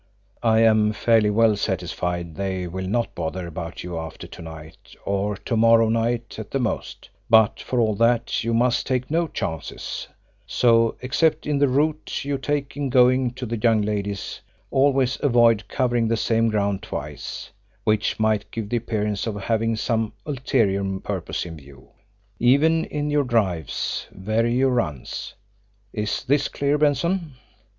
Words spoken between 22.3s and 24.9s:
even in your drives, vary your